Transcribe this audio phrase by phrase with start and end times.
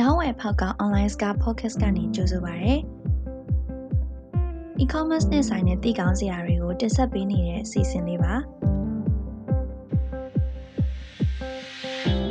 [0.00, 2.74] ရောင်းဝယ်ဖောက်က online စကား podcast ကနေကြိုဆိုပါရစေ။
[4.82, 8.34] e-commerce နဲ့ဆိုင်တဲ့တည်ကောင်းစရာတွေကိုတင်ဆက်ပေးနေတဲ့အစီအစဉ်လေးပါ။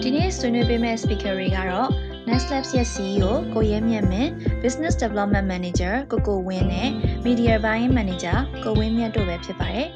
[0.01, 1.89] ဒီနေ့ဆွေးနွေးပေးမယ့် speaker တွေကတော့
[2.29, 4.31] Next Labs ရဲ့ CEO ကိုရဲမြတ်မင်း
[4.63, 6.89] Business Development Manager ကိုကိုဝင်းနဲ့
[7.25, 9.87] Media Buying Manager ကိုဝင်းမြတ်တို့ပဲဖြစ်ပါတယ်။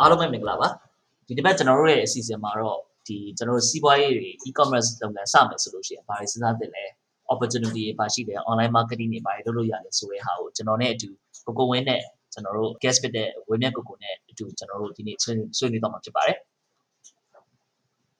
[0.00, 0.68] အားလုံးပဲမင်္ဂလာပါ။
[1.26, 6.84] ဒီတစ်ပတ်ကျွန်တော်တို့ရဲ့အစီအစဉ်မှာတော့ ဒီကျွန်တော်တို့စီးပွားရေးတွေ e-commerce လုပ်ငန်းစမယ်ဆိုလို့ရှိရင်ဘာတွေစဉ်းစားသင့်လဲ
[7.32, 11.08] opportunity တွေပါရှိတယ် online marketing တွေဘာတွေလုပ်လို့ရတယ်ဆိုတဲ့ဟာကိုကျွန်တော်နဲ့အတူ
[11.46, 12.02] ကိုကိုဝင်းနဲ့
[12.32, 16.38] ကျွန်တော်တို့ guest ဖြစ်တဲ့ဝင်းမြတ်ကိုကိုနဲ့အတူကျွန်တော်တို့ဒီနေ့ဆွေးနွေးတော့မှာဖြစ်ပါတယ်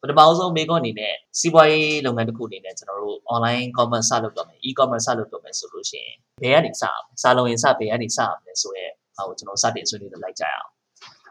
[0.01, 10.71] ပထမဆုံးမိကုန်းအနေနဲ့စီးပွားရေးလုပ်ငန်းတစ်ခုအနေနဲ့ကျွန်တော်တို့ online commerce စလုပ်တော့မယ် e-commerce စလုပ်တော့မယ်ဆိုလို့ရှိရင်ဘယ်ကနေစအောင်စာလုံးရင်စဘယ်ကနေစအောင်လဲဆိုရဲဟာကိုကျွန်တော်စတင်ဆွေးနွေးလိုက်ကြရအောင်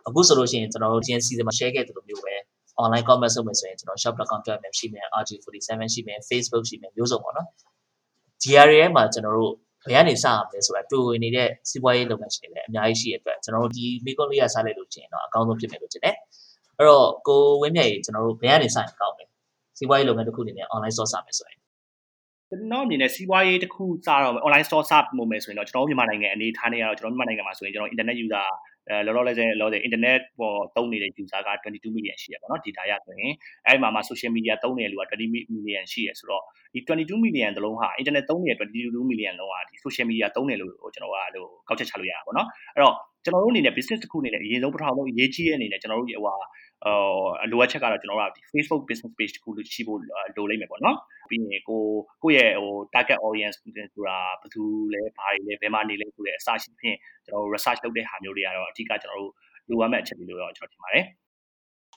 [0.07, 2.35] အခုဆိုလို့ရှိရင်ကျွန်တော်တို့ GN season မှာ share ခဲ့သလိုမျိုးပဲ
[2.83, 7.47] online commerce လုပ်မယ်ဆိုရင်ကျွန်တော် shop.com ပြမယ်ရှိမယ် RG47 ရှိမယ် Facebook ရှိမယ်မျိုးစုံပေါ့နော်
[8.43, 9.53] GRA မှာကျွန်တော်တို့
[9.85, 16.15] ဘယ်ကနေစရမလဲဆိုတာတူဝင်နေတဲ့စီးပွားရေးလုပ်ငန်းရှင်တွေလည်းအများကြီးရှိတဲ့အတွက်ကျွန်တော်တို့ဒီမိကွန်လေးရစားလိုက်လို့ချင်းတော့အကောင်းဆုံးဖြစ်မယ်လို့ထင်တယ်
[16.77, 19.25] အဲ့တော့ကိုဝင်းမြတ်ရေကျွန်တော်တို့ဘယ်ကနေစရင်ကောင်းလဲ
[19.77, 21.58] စီးပွားရေးလုပ်ငန်းတစ်ခုအနေနဲ့ online store စမယ်ဆိုရင်
[22.51, 28.47] ကျွန်တော်အမြင်နဲ့စီးပွားရေးတစ်ခုစတော့ online store စမှုမယ်ဆိုရင်တော့ကျွန်တော်မြန်မာနိုင်ငံအနေထားနဲ့ကတော့ကျွန်တော်မြန်မာနိုင်ငံမှာဆိုရင်ကျွန်တော် internet user
[28.89, 33.33] အဲလောလောဆယ်လောဆယ် internet ပေါ်သုံးနေတဲ့ user က22 million ရှိရပါတော့ data ရဆိုရင်
[33.65, 43.73] အဲဒီမှာမှာ social media သုံးနေတဲ့လူက20 million ရှိရဆိုတော့ဒီ22 million တလုံးဟာ internet သုံးနေတဲ့22 million လုံးဟာဒီ social media သုံးတယ်လို့ကျွန်တော်ကဟိုကောက်ချက်ချလို့ရတာပေါ့နော်အဲ့တော့ ကျွန်တော်တို့အနေနဲ့
[43.75, 46.45] business တစ်ခုအနေနဲ့အရင်ဆုံးပထမဆုံးအရေးကြီးတဲ့အနေနဲ့ကျွန်တော်တို့ဟိုဟာဟို
[47.51, 49.99] လိုအပ်ချက်ကတော့ကျွန်တော်တို့ဒီ Facebook business page တစ်ခုလို့ရှိဖို့
[50.35, 50.97] လိုလိမ့်မယ်ပေါ့နော်
[51.29, 51.81] ပြီးရင်ကို
[52.23, 53.71] ကိုယ့်ရဲ့ဟို target audience ဆို
[54.07, 59.31] တာဘယ်သူလဲဘာတွေလဲဘယ်မှာနေလဲဆိုတဲ့အစရှိဖြင့်ကျွန်တော်တို့ research လုပ်တဲ့ဟာမျိုးတွေကတော့အဓိကကျွန်တော်တို့
[59.69, 61.05] လိုအပ်မဲ့အချက်တွေလို့တော့ကျွန်တော်ထင်ပါတယ်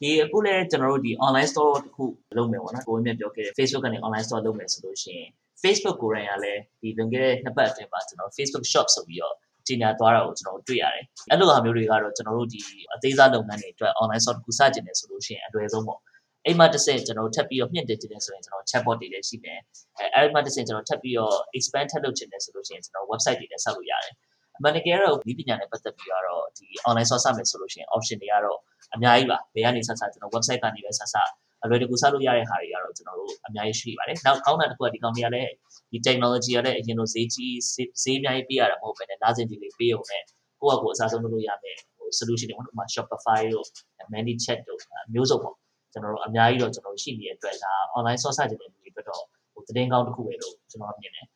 [0.00, 2.04] ဒီအခုလည်းကျွန်တော်တို့ဒီ online store တခု
[2.36, 5.28] လုပ်မယ်ပေါ့နော်ကိုဝင်းမြတ်ပြောခဲ့တဲ့ Facebook ကနေ online store လုပ်မယ်ဆိုလို့ရှိရင်
[5.62, 9.34] Facebook ကိုယ်တိုင်ကလည်းဒီလွန်ခဲ့တဲ့နှစ်ပတ်အတွင်းမှာကျွန်တော် Facebook shop ဆိုပြီးတော့
[9.66, 12.60] ကြီးညာသွားတာကိုကျွန်တော်တွေ့ရတယ်။အဲ့လိုဟာမျိုးတွေကတော့ကျွန်တော်တို့ဒီ
[12.94, 16.00] အသေးစားလုပ်ငန်းတွေအတွက် online store တခုစတင်နေဆိုလို့ရှိရင်အလွယ်ဆုံးပေါ့။
[16.46, 19.58] အဲ့မှာတစ်ဆင့်ကျွန်တော်ထပ်ပြီးတော့မြင့်တင်ခြင်းဆိုရင်ကျွန်တော် chatbot တွေလည်းရှိမယ်။
[19.98, 24.14] အဲအဲ့မှာတစ်ဆင့်ကျွန်တော်ထပ်ပြီးတော့ expand ထပ်လုပ်ခြင်းနဲ့ဆိုလို့ရှိရင်ကျွန်တော် website တွေလည်းဆောက်လို့ရတယ်။
[24.56, 28.58] အမှန်တကယ်တော့ဒီပညာနဲ့ပတ်သက်ပြီးတော့ဒီ online store စမယ်ဆိုလို့ရှိရင် option တွေကတော့
[28.94, 35.50] အများကြီးပါ။ဘယ်ကနေစစကျွန်တော် website ကနေပဲစစအ လွယ်တကူစလို့ရတဲ့ဟာတွေကတော့ကျွန်တော်တို့အများကြီးရှိပါတယ်။နောက်ကောင်းတာတစ်ခုကဒီကောင်တွေကလည်း
[35.90, 37.56] ဒီ technology ကလည်းအရင်လိုဈေးကြီး
[38.02, 40.22] ဈေးအများကြီးပေးရတာမဟုတ်ဘဲနဲ့နားစင်ကြီးလေးပေးုံနဲ့
[40.60, 43.66] ကိုယ့်အကူအစားဆုံးလုပ်လို့ရမယ်ဟို solution တွေပေါ့နော်ဥပမာ Shopify တို့
[44.12, 44.80] ManyChat တို့
[45.14, 45.54] မျိုးစုံပေါ့
[45.92, 49.22] ကျွန်တော်တို့အများကြီးတော့ကျွန်တော်ရှိနေတဲ့အတွက်ဒါ online source စတဲ့လူတွေအတွက်တော့
[49.52, 51.26] ဟိုသတင်းကောင်းတစ်ခုပဲလို့ကျွန်တော်မြင်တယ်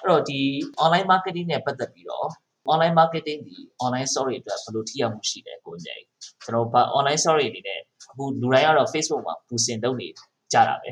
[0.00, 0.40] အဲ့တော့ဒီ
[0.84, 2.28] online marketing နဲ့ပတ်သက်ပြီးတော့
[2.72, 5.96] online marketing ဒီ online story အတွက်ဘယ်လိုထိရောက်မှုရှိလဲကိုညိ
[6.42, 7.80] ကျွန်တော်ဘာ online story အနေနဲ့
[8.14, 10.08] အခုလူတိုင်းကတော့ Facebook မှာ boosting လုပ်နေ
[10.52, 10.90] ကြတာပဲ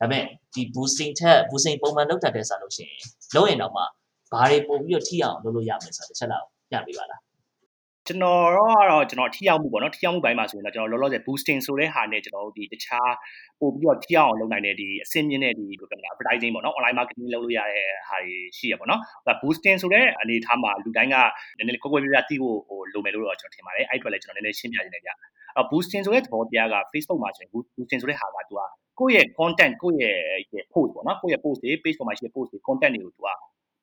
[0.00, 2.98] ဒါပေမဲ့ဒီ boosting ထက် boosting ပုံမှန်လုပ်တတ်တဲ့ဆိုလို့ရှိရင်
[3.34, 3.82] လုပ်ရင်တော့မှ
[4.32, 7.20] ဘာတွေပို့ပြီးတော့ထိအောင်လုပ်လို့ရမယ်ဆိုတော့တစ်ချက်လောက်ပြပေးပါလား
[8.06, 13.12] ကျွန်တော်တော့ကျွန်တော်ထိရောက်မှုပေါ့နော်ထိရောက်မှုပိုင်းမှာဆိုရင်တော့ကျွန်တော်လောလောဆယ် boosting ဆိုတဲ့ဟာနဲ့ကျွန်တော်တို့ဒီတခြား
[13.60, 21.16] ပို့ပြီးတော့ထိအောင်လုပ်နိုင်တဲ့ဒီအဆင့်မြင့်တဲ့ဒီဘယ်လိုပြောမလဲ advertising ပေါ့နော် online marketing လုပ်လို့ရတဲ့ဟာတွေရှိရပေါ့နော်ဒါ boosting ဆိုတဲ့အနေအထားမှာလူတိုင်းက
[21.56, 25.10] နည်းနည်းကိုယ်ကိုယ်ပြပြသိဖို့ဟိုလိုမယ်လို့တော့ကျွန်တော်ထင်ပါတယ်အဲ့အတွက်လည်းကျွန်တော်နည်းနည်းရှင်းပြနေတယ်ဗျ
[25.56, 28.62] အဲ့ boosting ဆိုတဲ့သဘောတရားက Facebook မှာဆိုရင် boosting ဆိုတဲ့ဟာကသူက
[28.98, 29.98] ကိုယ့်ရဲ့ content ကိုယ့်
[30.52, 33.28] ရဲ့ post ပေါ့နော်ကိုယ့်ရဲ့ post တွေ page ပေါ်မှာရှိတဲ့ post တွေ content တွေကိုသူက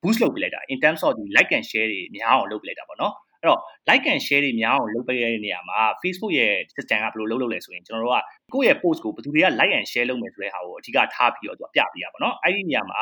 [0.02, 3.59] boost လုပ်ပေးလိုက်တာ in terms of ဒီ like and share တွေများအောင်လုပ်ပေးလိုက်တာပေါ့နော် အဲ့တော့
[3.90, 13.02] like and share တွေများအောင်လုပ်ပေးတဲ့နေရာမှာ Facebook ရဲ့ system ကဘယ်လိုလုပ်လုပ်လဲဆိုရင်ကျွန်တော်တို့ကကိုယ့်ရဲ့ post ကိုဘယ်သူတွေက like and share လုပ်မယ်ဆိုတဲ့ဟာကိုအဓိကထားပြီးတော့သူကပြပေးရပါတော့အဲ့ဒီနေရာမှာ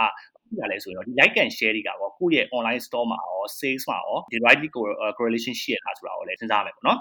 [0.57, 4.69] ပြရလဲဆိုရင်တော့ဒီ like and share တွေကပေါ့ကိုယ့်ရဲ့ online store မှာရော sales မှာရော directly
[5.17, 6.99] correlation ရှိရတာဆိုတာကိုလည်းစဉ်းစားရမယ်ပေါ့နော်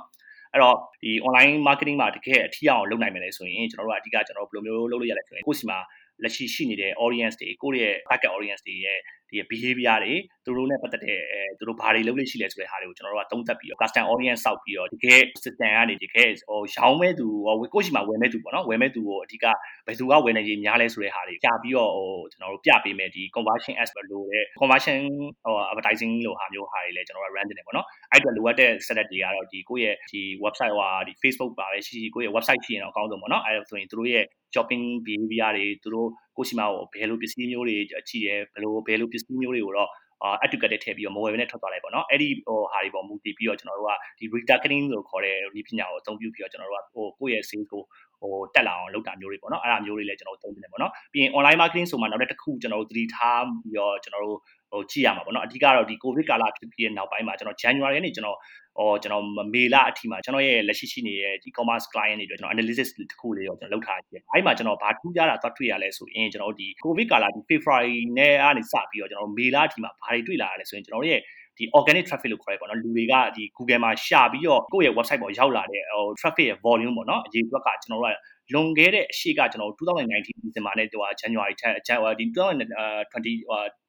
[0.53, 5.79] အဲ့တော့ဒီ online marketing မှာတကယ်အထီးအောင်လုပ်နိုင်မယ်လေဆိုရင်ကျွန်တော်တို့ကအဓိကကျွန်တော်တို့ဘယ်လိုမျိုးလုပ်လို့ရလဲဆိုရင်ကိုယ့်စီမှာ
[6.23, 8.99] လက်ရှိရှိနေတဲ့ audience တွေကိုယ့်ရဲ့ target audience တွေရဲ့
[9.31, 10.15] ဒီ behavior တွေ
[10.45, 19.47] သူတို့နဲ့ပတ်သက်တဲ့အဲသူတို့ဘာတွေလုပ်လို့ရှိလဲဆိုတဲ့ဟာတွေကိုကျွန်တော်တို့ကသုံးသပ်ပြီးတော့ custom audience စောက်ပြီးတော့တကယ် system ကနေတကယ်ဟိုရောင်းမဲ့သူဟိုကိုယ့်ရှိမှာဝယ်မဲ့သူပေါ့နော်ဝယ်မဲ့သူကိုအဓိက
[19.87, 24.99] ဘယ်သူကဝယ်နေကြီးများလဲဆိုတဲ့ဟာတွေပြပြီးတော့ဟိုကျွန်တော်တို့ပြပေးမယ်ဒီ conversion as လို့တဲ့ conversion
[25.45, 35.51] ဟို advertising လို့ဟာမျိုးဟာတွေလည်းကျွန်တော်တို့ run တင်တယ်ပေါ့နော်အဲ့အတွက်လိုအပ်တဲ့ setup တွေကတော့ဒီကိုယ့်ရဲ့ဒီ website ဟိုဒီ Facebook ပါပဲရှိရှိကိုယ့်ရဲ့ website ရှိရင်တော့အကောင်းဆုံးပေါ့နော်အဲ့ဒါဆိုရင်သူတို့ရဲ့ shopping behavior
[35.57, 37.77] တွေသူတို့ကိုရှိမှာဘယ်လိုပစ္စည်းမျိုးတွေ
[38.09, 39.91] ကြည့်ရဲဘယ်လိုဘယ်လိုပစ္စည်းမျိုးတွေကိုတော့
[40.23, 47.83] အာ educated ထည့်ပြီးတော့ mobile နဲ့ထွက်သွားလိုက်ပေါ့နော်အဲ့ဒီဟိုဟာတွေပေါ်မူတည်ပြီးတော့ကျွန်တော်တို့ကဒီ retargeting လို့ခေါ်တဲ့ဒီပညာကိုအသုံးပြုပြီးတော့ကျွန်တော်တို့ကဟိုကိုယ့်ရဲ့ sales ကို
[48.21, 54.39] ဟိုတက်လာအောင်လုပ်တာမျိုးတွေပေါ့နော်အဲ့ဒါမျိုးတွေလည်းကျွန်တော်တို့သုံးနေတယ်ပေါ့နော်ပြီးရင် online marketing ဆိုမှနောက်တစ်ခုကျွန်တော်တို့သတိထားပြီးတော့ကျွန်တော်တို့
[54.75, 58.39] ဟဟိုကြည့်ရမှာပေါ့နော်အဓိကတော့ဒီ covid ကာလဖြစ်ပြီးတဲ့နောက်ပိုင်းမှာကျွန်တော် January ကနေကျွန်တော်
[58.79, 59.25] ဟောကျွန်တော်
[59.55, 71.21] မေလအထိမှာကျွန်တော်ရဲ့လက်ရှိရှိနေတဲ့ e-commerce client တွေအတွက်ကျွန်တော် analysis တစ်ခုလေးရောကျွန်တော်လုပ်ထားကြည့်။အဲ့မှာကျွန်တော်ဘာထူးခြားတာသွားတွေ့ရလဲဆိုရင်ကျွန်တော်ဒီ covid ကာလဒီ February နဲ့ကနေစပြီးတော့ကျွန်တော်မေလအထိမှာဘာတွေတွေ့လာရလဲဆိုရင်ကျွန်တော်ရဲ့
[71.59, 78.15] ဒီ organic traffic လို့ခေါ်ရဲပေါ့နော်လူတွေကဒီ Google မှာရှာပြီးတော့ကိုယ့်ရဲ့ website ပေါ်ရောက်လာတဲ့ဟို traffic ရဲ့ volume ပေါ့နော်အရေးအတွက်ကကျွန်တော်တို့
[78.49, 81.73] ကလွန်ခဲ့တဲ့အရှိကကျွန်တော်2019 December နဲ့ဟို January ထက်
[82.19, 83.84] ဒီ2020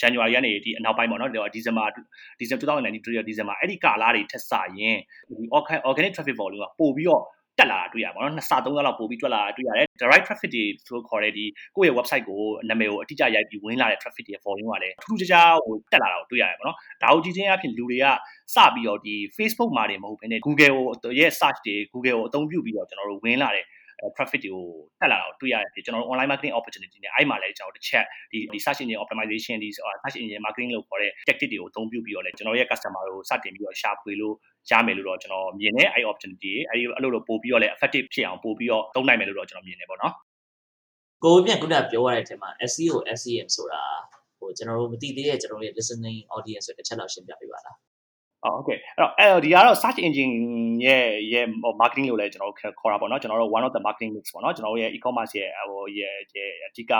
[0.00, 1.86] January ကနေဒီအနောက်ပိုင်းပေါ့နော် December
[2.40, 4.98] December 2019 December အဲ့ဒီကာလတွေထက်စာရင်
[5.38, 5.44] ဒီ
[5.88, 7.24] organic traffic volume ကပို့ပြီးတော့
[7.58, 11.44] တက်လာတာတွေ့ရပါတော့နှစ်ဆသုံးဆလောက်ပို့ပြီးတွက်လာတာတွေ့ရတယ် direct traffic တွေဆိုခေါ်တဲ့ဒီ
[11.76, 18.06] ကိုယ့်ရဲ့ website ကိုနာမည်ကိုအတိအကျရိုက်ပြီးဝင်လာတဲ့ traffic တွေ volume ကလည်းထူးထူးခြားခြားဟိုတက်လာတာကိုတွေ့ရတယ်ပေါ့နော်ဒါကိုကြည့်ချင်းအပြင်လူတွေက
[18.54, 23.64] စပြီးတော့ဒီ Facebook မှာတွေမဟုတ်ဘဲနဲ့ Google ကိုရဲ့ search တွေ Google ကိုအသုံးပြုပြီးတော့ကျွန်တော်တို့ဝင်လာတဲ့
[24.16, 24.66] traffic တွေကို
[25.00, 33.02] တက်လာတော့တွေ့ရတယ်ကျွန်တော်တို့ online marketing opportunity နဲ့အဲ့မှာလည်းကျွန်တော်တစ်ချက်ဒီဒီ search engine optimization ဒီ search engine marketing လို့ခေါ်တဲ့ tactic တွေကိုအသုံးပြုပြီးတော့လည်းကျွန်တော်ရဲ့ customer
[33.06, 34.34] တွေကိုစတင်ပြီးတော့ရှာဖွေလို့
[34.70, 40.14] ရမယ်လို့တော့ကျွန်တော်မြင်တယ်အဲ့ opportunity အဲ့အဲ့လိုလိုပို့ပြီးတော့လည်း effective ဖြစ်အောင်ပို့ပြီးတော့သုံးနိုင်မယ်လို့တော့ကျွန်တော်မြင်တယ်ပေါ့နော်
[41.24, 43.82] ကိုမြတ်ခုနပြောရတဲ့အထက်မှာ SEO SEM ဆိုတာ
[44.38, 47.76] ဟိုကျွန်တော်တို့မသိသေးတဲ့ကျွန်တော်တို့ရဲ့ listening audience ဆိုတစ်ချက်လောက်ရှင်းပြပေးပါလား
[48.54, 48.78] ဟုတ်ကဲ့
[49.18, 50.34] အဲ့တော့ဒီကတော့ search engine
[50.86, 51.46] ရဲ့ရဲ့
[51.80, 56.14] marketing လို့လည်းကျွန်တော်တို့ခေါ်တာပေါ့နော်ကျွန်တော်တို့ one of the marketing mix ပေါ့နော်ကျွန်တော်တို့ရဲ့ e-commerce ရဲ့ဟိုရဲ့
[56.66, 56.92] အဓိက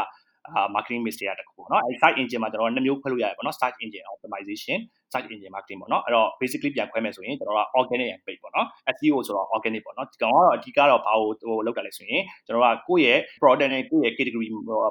[0.74, 4.78] marketing mix တွေကတခုပေါ့နော်အဲ search engine မှာကျွန်တော်တို့နှစ်မျိုးခွဲလို့ရတယ်ပေါ့နော် search engine optimization
[5.12, 8.66] search engine marketing ပေါ့နော်အဲ့တော့ basically ပြန်ခွဲမယ်ဆိုရင်ကျွန်တော်တို့က organic and paid ပေါ့နော်
[8.96, 14.46] SEO ဆိုတော့ organic ပေါ့နော်ဒီကောင်ကတော့အဓိကတော့ဘာကိုဟိုလောက်တာလဲဆိုရင်ကျွန်တော်တို့ကကိုယ့်ရဲ့ product နဲ့ကိုယ့်ရဲ့ category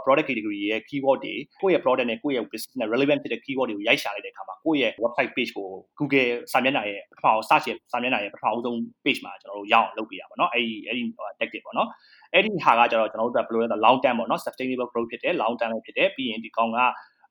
[0.05, 5.51] product category ရဲ့ keyword တွေကိုယ့်ရဲ့ product နဲ့ကိုယ့်ရဲ့ business နဲ့ relevant ဖြစ်တဲ့ keyword တွေကိုရိုက်ရှာလိုက်တဲ့အခါမှာကိုယ့်ရဲ့ website page
[5.57, 5.69] ကို
[5.99, 11.03] Google စာမျက်နှာရဲ့ပထမ search ရဲ့စာမျက်နှာရဲ့ပထမအဆုံး page မှာကျွန်တော်တို့ရအောင်လုပ်ပေးရပါတော့အဲ့ဒီအဲ့ဒီ
[11.39, 11.89] tactic ပေါ့နော်
[12.33, 16.79] အဲ့ဒီဟာကကျတော့ကျွန်တော်တို့ကဘယ်လိုလဲဆိုတော့ long term ပေါ့နော် sustainable growth ဖြစ်တယ် long term လည်းဖြစ်တယ်ပြီးရင်ဒီကောင်က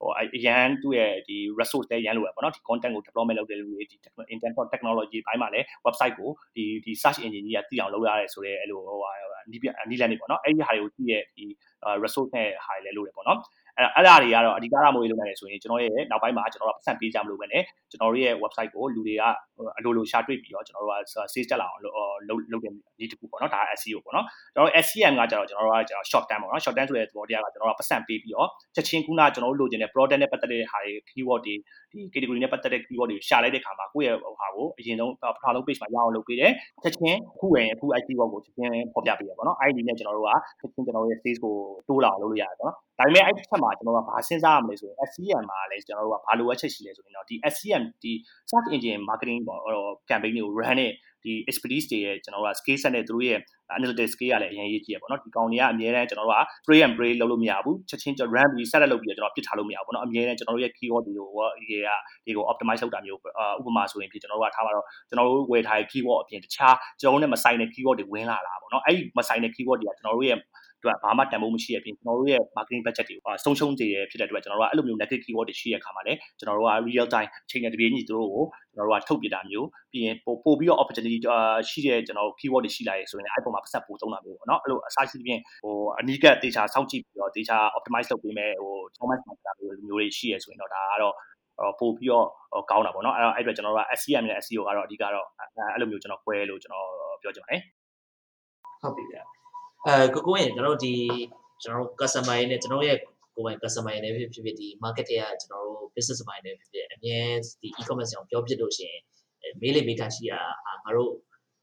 [0.05, 3.97] ဟိုအရန်သူ့ရဲ့ဒီ resource တွေရန်လိုရပေါ့နော်ဒီ content ကို deployment လုပ်တဲ့လူတွေဒီ
[4.35, 9.13] intent for technology ဘိုင်းမှာလည်း website ကိုဒီဒီ search engine ကြီးကသိအောင်လုပ်ရတယ်ဆိုတော့အဲ့လိုဟိုဟာ
[9.51, 11.45] နီးပြနီးလန်းနေပေါ့နော်အဲ့ဒီဟာတွေကိုကြည့်ရဲ့ဒီ
[12.03, 13.39] resource နဲ့ဟာတွေလည်းလုပ်ရပေါ့နော်
[13.79, 17.57] အဲ့အဲ့ဒါတွေကတော့အဓိကရမိုးရေးလုပ်နိုင်တယ်ဆိုရင်ကျွန်တော်ရဲ့နောက်ပိုင်းမှာကျွန်တော်တို့ပတ်စံပေးကြမလို့ပဲね
[17.91, 19.23] ကျွန်တော်တို့ရဲ့ website ကိုလူတွေက
[19.79, 20.97] အလိုလိုရှာတွေ့ပြီးတော့ကျွန်တော်တို့က
[21.33, 21.83] sales တက်လာအောင်
[22.29, 31.55] လုပ်လုပ်တဲ့ဒီတစ်ခုပေါ့နော်ဒါ SEO ပေါ့နော်ကျွန်တော်တို့ SCM ကကျတော့ကျွန်တော်တို့ကကျွန်တော် short term ပေါ့နော် short term ဆိုတဲ့သဘောတရားကကျွန်တော်တို့ကပတ်စံပေးပြီးတော့ချက်ချင်းခုနကျွန်တော်တို့လိုချင်တဲ့ product နဲ့ပတ်သက်တဲ့ဟာတွေ keyword တွေ
[31.93, 40.31] ဒီ category နဲ့ပတ်သက်တဲ့ keyword တွေရှာလိုက်တဲ့ခါမှာကိုယ့်ရဲ့ဟာကိုအရင်ဆုံးပထမဆုံး page မှာရအောင်လုပ်ပေးတယ်ချက်ချင်းအခုဝင်အခု IT keyword ကိုချက်ချင်းဖော်ပြပေးရပါတော့ ID နဲ့ကျွန်တော်တို့က
[40.61, 41.55] ချက်ချင်းကျွန်တော်တို့ရဲ့ sales ကို
[41.89, 48.13] တိုးလာအောင်လုပ်လို့ရတယ်ပေါ့နော်ဒါပေမဲ့အဲ့ဒီချက်မှာကျွန်တော်တို့ကဘာစဉ်းစားရမလဲဆိုရင် SCM မှာလည်းကျွန်တော်တို့ကဘာလိုအပ်ချက်ရှိလဲဆိုရင်တော့ဒီ SCM ဒီ
[48.51, 49.61] search engine marketing ပေါ့
[50.11, 50.93] campaign တွေကို run နဲ့
[51.25, 53.41] ဒီ expertise တွေရဲ့ကျွန်တော်တို့က skill set နဲ့သူတို့ရဲ့
[53.77, 61.27] analytics skill ကလည်းအရင်ရေးကြည့်ရပေါ့နော်ဒီကောင်တွေကအများတန်းကျွန်တော်တို့က spray and pray လုပ်လို့မရဘူးချက်ချင်း run ပြီး set လုပ်ပြီးကျွန်တော်ပြစ်ထားလို့မရဘူးပေါ့နော်အများတန်းကျွန်တော်တို့ရဲ့ keyword တွေကို
[61.59, 61.73] ဒီက
[62.27, 63.21] ဒီကို optimize လုပ်တာမျိုး
[63.59, 70.39] ဥပမာဆိုရင်ဖြစ်ကျွန်တော်တို့ကထားပါတော့ကျွန်တော်တို့ဝယ်ထားတဲ့ keyword အပြင်တခြားကျွန်တော်တို့နဲ့မဆိုင်တဲ့ keyword တွေဝင်လာတာပေါ့နော်အဲ့ဒီမဆိုင်တဲ့ keyword တွေကကျွန်တော်တို့ရဲ့
[70.85, 78.45] အတွက်ဘာမှတန်ဖိုးမရှိရပြင်ကျွန်တော်တို့ရဲ့ marketing budget တွေဆုံးရှုံးစေရဖြစ်တဲ့အတွက်ကျွန်တော်တို့ကအဲ့လိုမျိုး negative keyword တွေရှိရခါမှာလည်းကျွန်တော်တို့က real time အချိန်နဲ့တပြေးညီသူတို့ကို
[78.75, 81.19] ကျွန်တော်တို့ကထုတ်ပြတာမျိုးပြီးရင်ပို့ပို့ပြီးတော့ opportunity
[81.71, 91.15] ရှိတဲ့ကျွန်တော် keyword တွေရှိလာရဲဆိုရင်အဲ့ပုံမှာပတ်သက်ပို့သုံးတာမျိုးပေါ့နော်အဲ့လိုအစားရှိပြင်ဟိုအနီးကပ် data စောင့်ကြည့်ပြီးတော့ data optimize လုပ်ပေးမယ်ဟို performance မှာမျိုးမျိုးတွေရှိရဆိုရင်တော့ဒါကတော့
[91.81, 92.27] ပို့ပြီးတော့
[92.71, 95.27] ကောင်းတာပေါ့နော်အဲ့တော့အဲ့အတွက်ကျွန်တော်တို့က SCM နဲ့ SEO ကတော့အဓိကတော့
[95.75, 96.89] အဲ့လိုမျိုးကျွန်တော်꿰လို့ကျွန်တော်
[97.23, 97.61] ပြောချင်ပါတယ်
[98.83, 99.44] ဟုတ်ပြီဗျ
[99.87, 100.95] အဲကိုကိုရင်ကျွန်တော်တို့ဒီ
[101.63, 102.99] ကျွန်တော်တို့ customer တွေနဲ့ကျွန်တော်ရဲ့
[103.35, 107.19] ကိုယ်ပိုင် customer တွေနဲ့ဖြစ်ဖြစ်ဒီ market တွေကကျွန်တော်တို့ business ပိုင်းတွေဖြစ်ဖြစ်အမြဲ
[107.61, 109.01] ဒီ e-commerce အောင်ပြောဖြစ်လို့ရှိရင်
[109.61, 110.41] မေးလေမေးခါရှိတာ
[110.85, 111.13] ငါတို့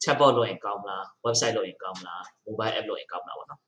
[0.03, 3.62] chatbot လုပ်ရင်ကောင်းမလား website လုပ်ရင်ကောင်းမလား mobile app လုပ်ရင်ကောင်းမလားပေါ့နော်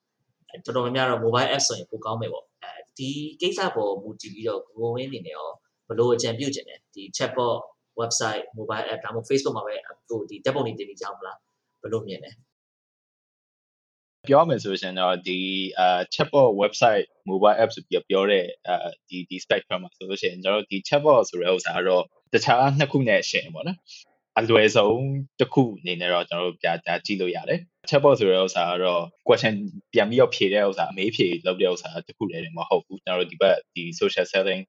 [0.66, 3.10] တော်တော်များများတော့ mobile app ဆိုရင်ပိုကောင်းမယ်ပေါ့အဲဒီ
[3.42, 5.50] ကိစ္စပေါ်မူတည်ပြီးတော့ Google ဝင်းအနေနဲ့ရော
[5.88, 7.56] ဘလို့အကြံပြုချင်တယ်ဒီ chatbot
[8.00, 9.75] website mobile app ဒါမှမဟုတ် Facebook မှာပဲ
[10.08, 11.38] ဟိုဒီဓာတ်ပုံတွေတင်ပြီးကြောင်းမလား
[11.84, 12.32] ဘလို့မြင်လဲ
[14.30, 15.39] ပြောရမယ်ဆိုရင်တော့ဒီ
[15.80, 18.75] အာ chatbot website mobile app ဆိုပြီးပြောတဲ့အာ
[19.10, 22.03] ဒီဒီ spectrum မှာဆိုလို့ရှိရင်ကျွန်တော်တို့ဒီ chatbot ဆိုတဲ့ဥစ္စာကတော့
[22.34, 23.77] တခြားနှစ်ခုနဲ့ရှင်ပေါ့နော်
[24.39, 25.03] အလွယ်ဆုံး
[25.39, 29.56] တစ်ခုအနေနဲ့တော့ကျွန်တော်တို့ပြပြကြည့်လို့ရတယ် chatbot ဆိုတဲ့ဥစ္စာကတော့ question
[29.94, 34.62] ပြန်ပြီးတော့ဖြေတဲ့ဥစ္စာအမေးဖြေလုပ်တဲ့ဥစ္စာတစ်ခုလည်းမဟုတ်ဘူးကျွန်တော်တို့ဒီဘက်ဒီ social selling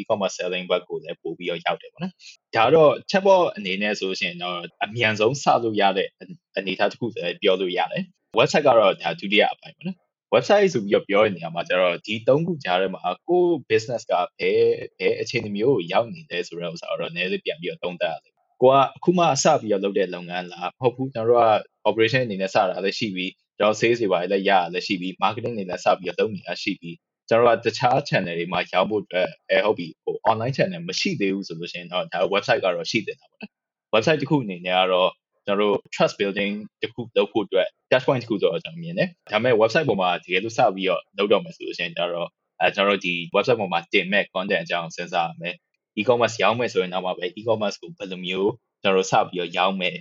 [0.00, 2.14] e-commerce selling ဘက်ကိုလည်းပို့ပြီးတော့ရောက်တယ်ပေါ့နော်
[2.56, 6.08] ဒါတော့ chatbot အနေနဲ့ဆိုရှင်တော့အမြန်ဆုံးစလို့ရတဲ့
[6.56, 8.04] အနေအထားတစ်ခုလည်းပြောလို့ရတယ်
[8.38, 9.98] website ကတော့ဒါဒုတိယအပိုင်းပေါ့နော်
[10.34, 14.62] website ဆိုပြီးတော့ပြောတဲ့နေရာမှာကျတော့ဒီသုံးခုကြားထဲမှာကို business ကဘယ်
[14.98, 26.96] ဘယ်အခြေအနေမျိုးကိုရောက်နေလဲဆိုတဲ့ဥစ္စာတော့နည်းနည်းလေးပြန်ပြီးတော့သုံးသပ်ရတယ်ကိုကအခုမှစပြီးတော့လုပ်တဲ့လုပ်ငန်းလားမဟုတ်ဘူးကျွန်တော်တို့က operation အနေနဲ့စတာလည်းရှိပြီးကျွန်တော် sales တွေပါလည်းရရလည်းရှိပြီး marketing တွေလည်းစပြီးတော့လုပ်နေတာရှိပြီး
[27.28, 33.52] ကျွန်တော်ကတခြား channel တွေမှာရောက်ဖို့အတွက်အဲဟုတ်ပြီဟို online channel မရှိသေးဘူးဆိုလို့ရှိရင်တော့ဒါ website ကတော့ရှိတင်တာပေါ့နော်
[33.94, 35.10] website တစ်ခုအနေနဲ့ကတော့
[35.46, 42.28] ကျွန်တော်တို့ trust building တစ်ခုလုပ်ဖို့အတွက် touch point တစ်ခုဆိုတော့ကျွန်တော်မြင်တယ်ဒါပေမဲ့ website ပေါ်မှာတကယ်လို့စပြီးတော့လုပ်တော့မယ်ဆိုလို့ရှိရင်ကျတော့
[42.60, 45.54] အဲကျွန်တော်တို့ဒီ website ပေါ်မှာတင်မဲ့ content အကြောင်းစဉ်းစားရမယ်
[45.98, 48.50] e-commerce ရောင်းမယ်ဆိုရင်တော့မှပဲ e-commerce ကိုဘယ်လိုမျိုး
[48.82, 49.96] ကျွန်တော်တို့စပြီးတော့ရောင်းမယ်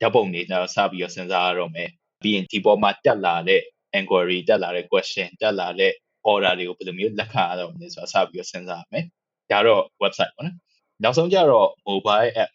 [0.00, 1.88] ဓာတ်ပုံတွေကျွန်တော်စပြီးတော့စဉ်းစားရတော့မယ်
[2.22, 3.62] ပြီးရင်ဒီပေါ်မှာတက်လာတဲ့
[3.98, 5.92] inquiry တက်လာတဲ့ question တက်လာတဲ့
[6.30, 9.04] order တွေကိုဘယ်လိုမျိုးလက်ခံရတော့မလဲဆိုတာစပြီးတော့စဉ်းစားရမယ်
[9.50, 10.56] ဒါတော့ website ပေါ့နော်
[11.02, 12.50] နောက်ဆုံးကျတော့ mobile app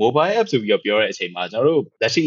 [0.00, 2.26] mobile app ဆိုပြီးတော့ပြောတဲ့အချိန်မှာကျွန်တော်တို့လက်ရှိ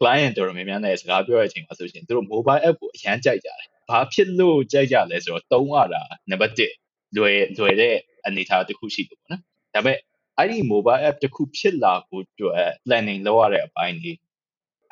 [0.00, 9.42] client တော်တော်များများနဲ့စကားပြောတဲ့အချိန်မှာဆိုရှင်သူတို့ mobile app ကိုအရန်ကြိုက်ကြတယ်။ဘာဖြစ်လို့ကြိုက်ကြလဲဆိုတော့တုံးရတာနံပါတ်1လွယ်လွယ်တဲ့အနေအထားတစ်ခုရှိလို့ပေါ့နော်။
[9.74, 9.98] ဒါပေမဲ့
[10.38, 14.12] အဲ့ဒီ mobile app တစ်ခုဖြစ်လာဖို့အတွက် planning လုပ်ရတဲ့အပိုင်းတွေ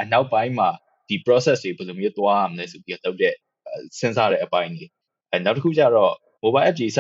[0.00, 0.68] အနောက်ပိုင်းမှာ
[1.08, 3.34] ဒီ process တွေဘယ်လိုမျိုးသွားရမလဲဆိုပြီးတော့တဲ့
[3.98, 4.86] စဉ်းစားတဲ့အပိုင်းတွေ
[5.30, 6.99] အဲနောက်တစ်ခုကျတော့ mobile app ကြီးစ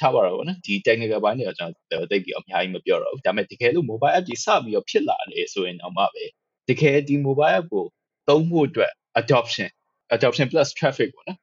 [0.00, 6.24] ထားပါတော့ဗောနော်ဒီ technical ဘိုင်းတွေကျွန်တော်သိပြီးအများကြီးမပြောတော့ဘူးဒါပေမဲ့တကယ်လို့ mobile app ကြီးစပြီးတော့ဖြစ်လာတယ်ဆိုရင်တော့မှပဲ
[6.68, 7.84] တကယ်ဒီ mobile app ကို
[8.28, 9.68] သုံးဖို့အတွက် adoption
[10.14, 11.38] adoption plus traffic ပေါ့နော်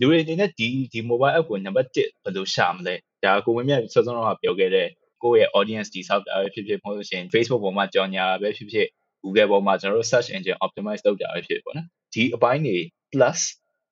[0.00, 2.94] လူတွေအနေနဲ့ဒီဒီ mobile app ကိုနံပါတ်1ဘယ်လိုရှာမလဲ
[3.24, 4.88] ဒါကိုဝင်းမြတ်စောစောကပြောခဲ့တဲ့
[5.22, 8.88] ကိုယ့်ရဲ့ audience တိဆောက်တာပဲဖြစ်ဖြစ်မဟုတ်လို့ရှိရင် Facebook ပေါ်မှာကြော်ညာပဲဖြစ်ဖြစ်
[9.22, 12.78] Google ပေါ်မှာကျွန်တော်တို့ search engine optimize လုပ်တာပဲဖြစ်ပေါ့နော်ဒီအပိုင်းတွေ
[13.12, 13.40] plus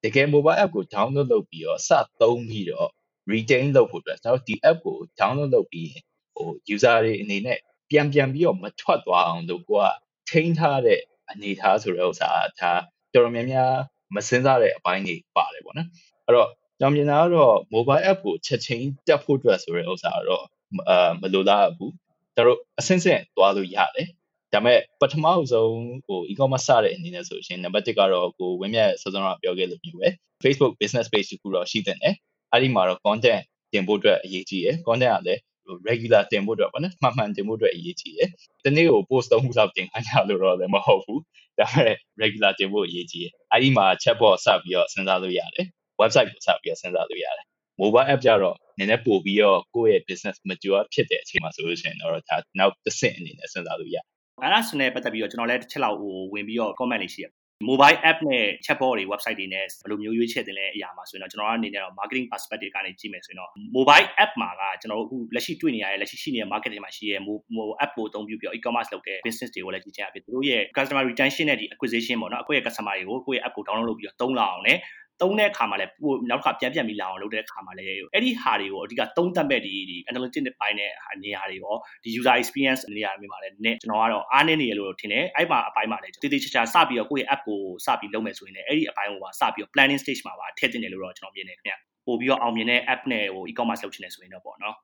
[0.04, 1.90] တကယ် mobile app ကို download လုပ်ပြီးတော့စ
[2.22, 2.90] သုံးပြီးတော့
[3.32, 5.90] retain လုပ်ဖို့အတွက်ကျွန်တော်ဒီ app ကို download လုပ်ပြီး
[6.36, 7.58] ဟို user တွေအနေနဲ့
[7.90, 9.86] ပြန်ပြန်ပြီးတော့မထွက်သွားအောင်လို့ကိုက
[10.30, 12.72] ထိန်းထားတဲ့အနေထားဆိုတဲ့ဥစ္စာဒါ
[13.12, 13.72] တော်တော်များများ
[14.14, 15.88] မစင်းစားတဲ့အပိုင်းတွေပါတယ်ပေါ့နော်
[16.26, 16.48] အဲ့တော့
[16.80, 20.44] ကျွန်တော်မြင်တာကတော့ mobile app ကိုချက်ချင်းတက်ဖို့အတွက်ဆိုတဲ့ဥစ္စာကတော့
[20.88, 21.94] အာမလိုလားဘူး
[22.34, 24.08] ကျွန်တော်အဆင့်ဆင့်သွားလို့ရတယ်
[24.52, 25.74] ဒါပေမဲ့ပထမဆုံး
[26.06, 30.08] ဟို e-commerce စတဲ့အနေနဲ့ဆိုရှင်နံပါတ်1ကတော့ကိုဝင်းမြတ်စောစောကပြောခဲ့လို့မျိုးပဲ
[30.42, 32.14] Facebook business page တခုတော့ရှိတဲ့နဲ့
[32.52, 33.42] အဲ့ဒီမှာတော့ content
[33.72, 35.40] တင်ဖို့အတွက်အရေးကြီးရယ် content ကလည်း
[35.88, 38.28] regular တင်ဖို့အတွက်ပေါ့နော်မှန်မှန်တင်ဖို့အတွက်အရေးကြီးရယ်
[38.64, 41.22] ဒီနေ့ကို post သုံးခုလောက်တင်ခိုင်းကြလို့တော့လည်းမဟုတ်ဘူး
[41.58, 45.66] ဒါပေမဲ့ regular တင်ဖို့အရေးကြီးရယ်အဲ့ဒီမှာ chatbot စပြီးတော့စဉ်းစားလို့ရတယ်
[46.00, 47.46] website ကိုစပြီးတော့စဉ်းစားလို့ရတယ်
[47.80, 54.04] mobile app ကြတော့နည်းနည်းပို့ပြီးတော့ကိုယ့်ရဲ့ business mature ဖြစ်တဲ့အချိန်မှာဆိုလို့ရှိရင်တော့ဒါနောက်တစ်ဆင့်အနေနဲ့စဉ်းစားလို့ရတယ်
[54.42, 57.26] အဲ့ဒါဆိုနေပတ်သက်ပြီးတော့ကျွန်တော်လည်းတစ်ချက်လောက်ဟိုဝင်ပြီးတော့ comment လေးရှိရ
[57.68, 67.20] mobile app နဲ့ chatbot တွေ website တွေနဲ့ဘယ်လိုမျိုးရွေးချယ်တင်လဲအရာမှာဆိုရင်တော့ကျွန်တော်အနေနဲ့တော့ marketing perspective ကနေကြည့်မယ်ဆိုရင်တော့ mobile app မှာကကျွန်တော်တို့အခုလက်ရှိတွေ့နေရတဲ့လက်ရှိရှိနေတဲ့ marketing မှာရှိရဲ့
[67.26, 73.54] mobile app ကိုအသုံးပြုပြီးတော့ e-commerce လုပ်တဲ့ business တွေကိုလည်းကြည့်ချင်အဖြစ်သူတို့ရဲ့ customer retention နဲ့ဒီ acquisition ပေါ့နော်ကိုယ့်ရဲ့ customer တွေကိုကိုယ့်ရဲ့ app
[73.56, 74.78] ကို download လုပ်ပြီးတော့သုံးလာအောင်နဲ့
[75.22, 80.90] သုံးတဲ့အခါမှာလည်းဟိုနောက်တစ်ခါပြန်ပြန်ပြီးလာအောင်လုပ်တဲ့အခါမှာလည်းအဲ့ဒီဟာတွေကိုအဓိကသုံးသပ်မဲ့ဒီဒီ analytics နဲ့ပိုင်းတဲ့
[81.24, 81.74] နေရာတွေရော
[82.04, 91.74] ဒီ user experience နေရာတွေမှာလည်း net ကျွန်တော်ကတော့အားနည်းနေရလို့ထင်တယ်အဲ့မှာအပိုင်းမှာလည်းတည်တည်ချာချာစပြီးတော့ကိုယ့်ရဲ့ app ကိုစပြီးလုပ်မယ်ဆိုရင်လည်းအဲ့ဒီအပိုင်းကိုပါစပြီးတော့ planning stage မှာပါထည့်တင်တယ်လို့တော့ကျွန်တော်မြင်တယ်ခင်ဗျ
[92.06, 94.76] ပို့ပြီးတော့အောင်မြင်တဲ့ app နဲ့ဟို e-commerce လုပ်ချင်တယ်ဆိုရင်တော့ပေါ့နော်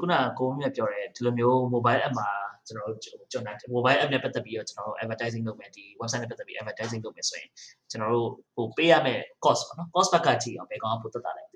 [0.00, 2.28] ခုနကကိုမြတ်ပြောတဲ့ဒီလိုမျိုး mobile app မှာ
[2.66, 7.48] ကျွန်တော်တို့ကျွန်တော် mobile app နဲ့ပတ်သက်ပြီးတော့ကျွန်တော်တို့ advertising လုပ်မယ်ဒီ website နဲ့ပတ်သက်ပြီး advertising လုပ်မယ်ဆိုရင်
[7.90, 11.54] ကျွန်တော်တို့ဟိုပေးရမယ့် cost ပေါ့နော် cost ဘက်ကကြည့်အောင်ဘယ်ကောင်ကပိုတက်တာလဲမသ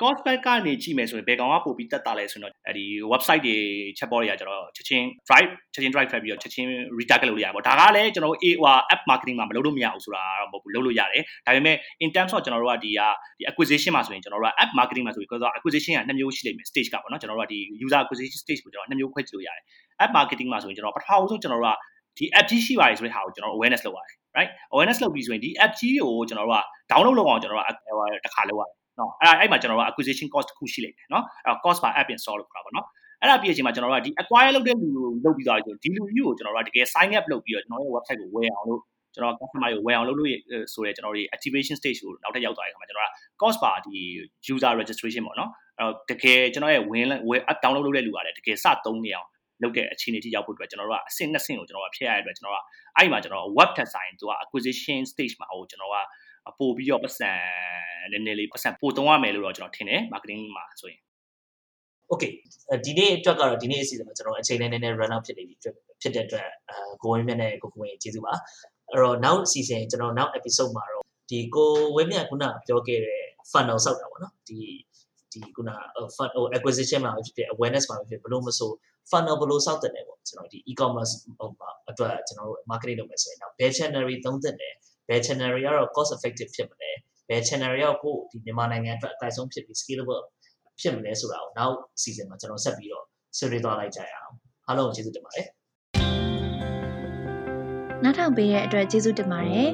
[0.00, 3.56] cost back ကနေကြည့်မယ်ဆိုရင်ဘယ်ကောင်ကပို့ပြီးတက်တာလဲဆိုတော့အဲဒီ website တွေ
[3.98, 12.32] chatbot တွေကကျွန်တော်ချက်ချင်း drive ချက်ချင်း drive ထွက်ပြီးတော့ချက်ချင်း retarget လုပ်လို့ရတယ်ပေါ့ဒါကလည်းကျွန်တော်တို့ A ဟို app marketing မှာမလုပ်လို့မရဘူးဆိုတာတော့မဟုတ်ဘူးလုပ်လို့ရတယ်ဒါပေမဲ့ in terms
[12.34, 13.08] of ကျွန်တော်တို့ကဒီဟာ
[13.38, 19.64] ဒီ acquisition မှာဆိုရင်ကျွန်တော်တို့က app marketing မှာဆိုရင် acquisition ကနှစ်မျိုးရှိလိမ့်မယ် stage ကပေါ့နော်ကျွန်တော်တို့ကဒီ user acquisition stage ကိုကျွန်တော်နှစ်မျိုးခွဲကြည့်လို့ရတယ်
[20.04, 21.78] app marketing မှာဆိုရင်ကျွန်တော်ပထမဆုံးကျွန်တော်တို့က
[22.18, 31.56] ဒီ app ကြီးရှိပါတယ်ဆိုတဲ့ဟာကိုကျွန်တော် awareness လုပ်ရတယ် right awareness လုပ်ပြီးဆိုရင်ဒီ app ကြီးကိုကျွန်တော်တို့က download လုပ်အောင်ကျွန်တော်တို့ကတစ်ခါလုပ်ရတယ်နော်အဲ့အဲ့မှာကျွန်တော်တို့ acquisition cost တစ်ခုရှိလိမ့်မယ်နော်အဲ့
[31.64, 32.86] cost per app install လို့ခေါ်တာပေါ့နော်
[33.20, 38.80] အဲ့ဒါပြီးအချိန်မှာကျွန်တော်တို့ကဒီ acquire လုပ်တဲ့လူကိုလုပ်ပြီးသွားပြီဆိုဒီလူကြီးကိုကျွန်တော်တို့ကတကယ် sign up လုပ်ပြီးတော့ကျွန်တော်ရဲ့ website ကိုဝယ်အောင်လို့
[39.14, 40.30] ကျွန်တော် customer ကိုဝယ်အောင်လုပ်လို့
[40.74, 44.00] ဆိုရဲကျွန်တော်တို့ activation stage ကိုနောက်ထပ်ရောက်သွားတဲ့အခါမှာကျွန်တော်က cost per ဒီ
[44.52, 49.28] user registration ပေါ့နော်အဲ့တော့တကယ်ကျွန်တော်ရဲ့ဝင်ဝယ် app download လုပ်တဲ့လူကလည်းတကယ်စသုံးနေအောင်
[49.62, 52.58] လုပ်တဲ့အခြေအနေထိရောက်ဖို့အတွက်ကျွန်တော်တို့ကအဆင့်နှစ်ဆင့်ကိုကျွန်တော်ကဖျက်ရတဲ့အတွက်ကျွန်တော်က
[52.96, 55.96] အဲ့ဒီမှာကျွန်တော် web ထက်ဆိုင်သူက acquisition stage မှာဟိုကျွန်တော်က
[56.58, 57.30] ပို့ပြီးတော့ပတ်စံ
[58.12, 61.00] နည်းနည်းလေးပတ်စံပို့သုံးရမယ်လို့တော့ကျွန်တော်ထင်တယ် marketing မှာဆိုရင်
[62.12, 62.32] Okay
[62.86, 68.32] ဒီနေ့အတွက်ကတော့ဒီနေ့အစီအစဉ်မှာကျွန်တော်အချိန်လေးနည်းနည်း run out ဖြစ်နေပြီဖြစ်တဲ့အတွက်အဲကိုဝင်းမြတ်နဲ့ကိုကိုဝင်းကျေးဇူးပါ
[68.90, 74.58] အဲ့တော့နောက်အစီအစဉ်ကျွန်တော်နောက် episode မှာတော့ဒီကိုဝင်းမြတ်ခုနပြောခဲ့တဲ့ funnel ဆောက်တာပေါ့နော်ဒီ
[75.32, 75.70] ဒီခုန
[76.16, 78.70] fund ဟို acquisition မှာဖြစ်ဖြစ် awareness မှာဖြစ်ဘလို့မဆို
[79.10, 84.74] funnel ဘလို့စောက်တယ်လဲပေါ့ကျွန်တော်ဒီ e-commerce ဟိုမှာအတွက်ကျွန်တော်တို့ marketing လုပ်မယ်ဆိုရင်တော့ best channel တွေသုံးသင့်တယ်
[85.08, 86.90] ဘယ် channel တွေကတော့ cost effective ဖြစ်မလဲ
[87.28, 90.22] ဘယ် channel တွေရောက်ကိုဒီမြန်မာနိုင်ငံအတွက်အကိုက်ဆုံးဖြစ်ပြီး scalable
[90.80, 93.04] ဖြစ်မလဲဆိုတာကိုနောက် season မှာကျွန်တော်ဆက်ပြီးတော့
[93.38, 94.34] ဆွေးနွေးသွားလိုက်ကြရအောင်
[94.66, 95.46] အားလုံးကိုကျေးဇူးတင်ပါတယ်
[98.04, 99.70] နောက်ထောင်ပေးတဲ့အတွက်ကျေးဇူးတင်ပါတယ်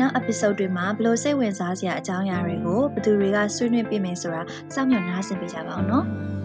[0.00, 4.42] နောက် episode တွေမှာဘလို့စိတ်ဝင်စားစရာအကြောင်းအရာတွေကိုဘသူတွေကဆွေးနွေးပြမယ်ဆိုတာ
[4.74, 6.06] စောင့်မျှော်နားဆင်ပေးကြပါအောင်နော်။